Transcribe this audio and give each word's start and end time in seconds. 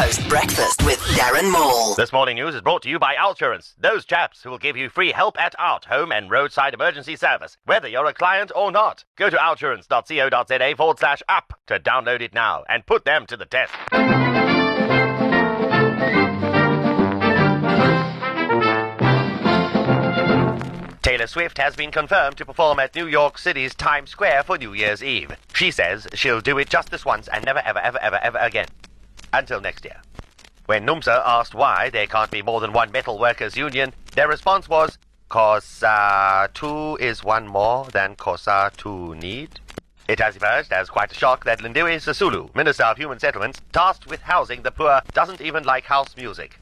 Coast 0.00 0.26
Breakfast 0.30 0.82
with 0.82 0.98
Darren 1.14 1.52
Maule. 1.52 1.94
This 1.94 2.10
morning 2.10 2.36
news 2.36 2.54
is 2.54 2.62
brought 2.62 2.80
to 2.84 2.88
you 2.88 2.98
by 2.98 3.16
Outsurance, 3.16 3.74
those 3.78 4.06
chaps 4.06 4.42
who 4.42 4.48
will 4.48 4.56
give 4.56 4.74
you 4.74 4.88
free 4.88 5.12
help 5.12 5.38
at 5.38 5.54
art, 5.58 5.84
home 5.84 6.10
and 6.10 6.30
roadside 6.30 6.72
emergency 6.72 7.16
service, 7.16 7.58
whether 7.66 7.86
you're 7.86 8.06
a 8.06 8.14
client 8.14 8.50
or 8.56 8.72
not. 8.72 9.04
Go 9.16 9.28
to 9.28 9.36
outsurance.co.za 9.36 10.74
forward 10.74 10.98
slash 10.98 11.22
up 11.28 11.52
to 11.66 11.78
download 11.78 12.22
it 12.22 12.32
now 12.32 12.64
and 12.66 12.86
put 12.86 13.04
them 13.04 13.26
to 13.26 13.36
the 13.36 13.44
test. 13.44 13.74
Taylor 21.02 21.26
Swift 21.26 21.58
has 21.58 21.76
been 21.76 21.90
confirmed 21.90 22.38
to 22.38 22.46
perform 22.46 22.78
at 22.78 22.94
New 22.94 23.06
York 23.06 23.36
City's 23.36 23.74
Times 23.74 24.08
Square 24.08 24.44
for 24.44 24.56
New 24.56 24.72
Year's 24.72 25.04
Eve. 25.04 25.36
She 25.52 25.70
says 25.70 26.08
she'll 26.14 26.40
do 26.40 26.56
it 26.56 26.70
just 26.70 26.90
this 26.90 27.04
once 27.04 27.28
and 27.28 27.44
never, 27.44 27.58
ever, 27.58 27.80
ever, 27.80 27.98
ever, 27.98 28.18
ever 28.22 28.38
again. 28.38 28.66
Until 29.32 29.60
next 29.60 29.84
year. 29.84 30.00
When 30.66 30.86
NUMSA 30.86 31.22
asked 31.26 31.54
why 31.54 31.90
there 31.90 32.06
can't 32.06 32.30
be 32.30 32.42
more 32.42 32.60
than 32.60 32.72
one 32.72 32.92
metal 32.92 33.18
workers 33.18 33.56
union, 33.56 33.92
their 34.14 34.28
response 34.28 34.68
was, 34.68 34.98
uh, 35.32 36.48
two 36.54 36.96
is 36.96 37.22
one 37.22 37.46
more 37.46 37.86
than 37.86 38.16
COSA 38.16 38.72
two 38.76 39.14
need. 39.16 39.60
It 40.08 40.18
has 40.18 40.36
emerged 40.36 40.72
as 40.72 40.88
quite 40.88 41.12
a 41.12 41.14
shock 41.14 41.44
that 41.44 41.60
Lindiwe 41.60 41.96
Sisulu, 42.02 42.52
Minister 42.54 42.84
of 42.84 42.96
Human 42.96 43.20
Settlements, 43.20 43.60
tasked 43.72 44.08
with 44.08 44.22
housing 44.22 44.62
the 44.62 44.72
poor, 44.72 45.00
doesn't 45.12 45.40
even 45.40 45.62
like 45.62 45.84
house 45.84 46.16
music. 46.16 46.58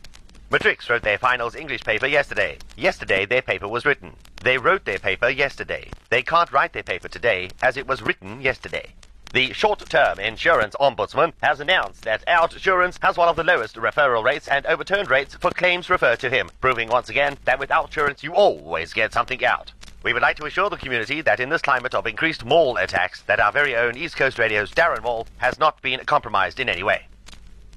Matrics 0.51 0.89
wrote 0.89 1.03
their 1.03 1.19
finals 1.19 1.55
English 1.55 1.83
paper 1.83 2.07
yesterday. 2.07 2.59
Yesterday 2.77 3.27
their 3.27 3.43
paper 3.43 3.69
was 3.69 3.85
written. 3.85 4.13
They 4.43 4.59
wrote 4.59 4.85
their 4.85 4.99
paper 4.99 5.29
yesterday. 5.29 5.91
They 6.11 6.23
can't 6.23 6.53
write 6.53 6.73
their 6.73 6.83
paper 6.83 7.09
today, 7.09 7.51
as 7.63 7.77
it 7.77 7.87
was 7.87 8.03
written 8.03 8.41
yesterday. 8.41 8.95
The 9.35 9.53
short-term 9.53 10.19
insurance 10.19 10.75
ombudsman 10.81 11.35
has 11.43 11.61
announced 11.61 12.03
that 12.03 12.27
Outsurance 12.27 12.99
has 13.03 13.19
one 13.19 13.29
of 13.29 13.37
the 13.37 13.45
lowest 13.45 13.77
referral 13.77 14.25
rates 14.25 14.49
and 14.49 14.65
overturned 14.65 15.11
rates 15.11 15.35
for 15.35 15.51
claims 15.51 15.91
referred 15.91 16.19
to 16.21 16.31
him, 16.31 16.49
proving 16.63 16.89
once 16.89 17.11
again 17.11 17.37
that 17.45 17.59
with 17.59 17.69
Outsurance 17.69 18.23
you 18.23 18.33
always 18.33 18.95
get 18.95 19.13
something 19.13 19.45
out. 19.45 19.71
We 20.03 20.15
would 20.15 20.23
like 20.23 20.37
to 20.37 20.47
assure 20.47 20.71
the 20.71 20.79
community 20.79 21.21
that 21.21 21.41
in 21.41 21.51
this 21.51 21.61
climate 21.61 21.95
of 21.95 22.07
increased 22.07 22.47
mall 22.47 22.79
attacks, 22.79 23.21
that 23.23 23.39
our 23.39 23.53
very 23.53 23.77
own 23.77 23.99
East 23.99 24.17
Coast 24.17 24.39
Radio's 24.39 24.71
Darren 24.71 25.03
Maule 25.03 25.27
has 25.37 25.59
not 25.59 25.83
been 25.83 26.01
compromised 26.07 26.59
in 26.59 26.71
any 26.71 26.83
way. 26.83 27.03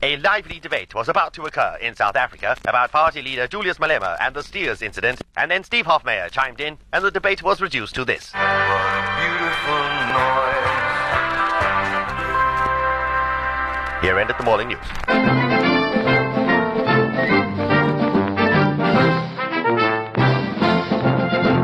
A 0.02 0.16
lively 0.18 0.60
debate 0.60 0.96
was 0.96 1.10
about 1.10 1.34
to 1.34 1.44
occur 1.44 1.78
in 1.82 1.96
South 1.96 2.16
Africa 2.16 2.56
about 2.66 2.92
party 2.92 3.22
leader 3.22 3.46
Julius 3.46 3.78
Malema 3.78 4.16
and 4.22 4.34
the 4.34 4.42
Steers 4.42 4.82
incident, 4.82 5.22
and 5.36 5.52
then 5.52 5.66
Steve 5.66 5.86
Hofmeyr 5.86 6.32
chimed 6.32 6.62
in, 6.62 6.78
and 6.94 7.04
the 7.04 7.12
debate 7.12 7.44
was 7.44 7.60
reduced 7.60 7.94
to 7.96 8.06
this. 8.06 8.32
Here 14.02 14.18
ended 14.18 14.36
the 14.40 14.44
morning 14.44 14.70
news. 14.70 14.80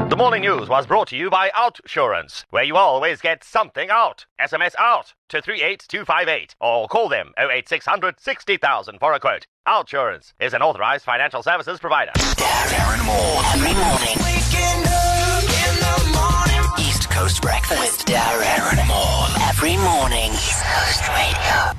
The 0.10 0.16
morning 0.16 0.42
news 0.42 0.70
was 0.70 0.86
brought 0.86 1.08
to 1.10 1.18
you 1.18 1.30
by 1.32 1.50
Outsurance, 1.50 2.46
where 2.52 2.64
you 2.64 2.76
always 2.76 3.22
get 3.22 3.44
something 3.44 3.90
out. 3.90 4.26
SMS 4.40 4.74
out 4.78 5.16
to 5.30 5.42
38258 5.42 6.56
or 6.60 6.88
call 6.88 7.10
them 7.10 7.34
08600 7.40 8.20
60000 8.20 9.00
for 9.00 9.14
a 9.14 9.20
quote. 9.20 9.48
Outsurance 9.68 10.34
is 10.40 10.54
an 10.54 10.62
authorized 10.62 11.06
financial 11.06 11.42
services 11.42 11.80
provider. 11.80 12.12
Darren 12.14 13.06
Maule. 13.06 13.44
Every 13.56 13.74
morning. 13.74 14.18
Morning. 16.14 16.88
East 16.88 17.10
Coast 17.10 17.42
Breakfast 17.42 17.80
with 17.82 18.06
Darren 18.06 18.88
Maule. 18.88 19.30
Every 19.50 19.78
morning. 19.78 20.32
East 20.34 20.64
Coast 20.64 21.08
Radio. 21.10 21.77